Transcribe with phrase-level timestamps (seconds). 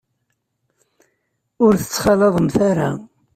[1.63, 2.89] Ur t-ttxalaḍemt ara.